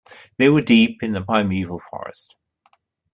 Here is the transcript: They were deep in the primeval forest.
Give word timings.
They 0.39 0.49
were 0.49 0.61
deep 0.63 1.03
in 1.03 1.11
the 1.13 1.21
primeval 1.21 1.79
forest. 1.91 2.35